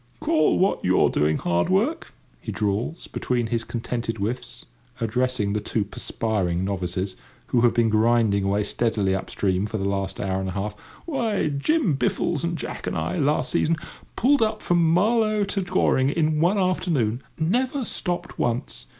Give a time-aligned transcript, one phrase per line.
[0.19, 4.65] "Call what you're doing hard work!" he drawls, between his contented whiffs,
[4.99, 7.15] addressing the two perspiring novices,
[7.49, 10.75] who have been grinding away steadily up stream for the last hour and a half;
[11.05, 13.75] "why, Jim Biffles and Jack and I, last season,
[14.15, 18.87] pulled up from Marlow to Goring in one afternoon—never stopped once.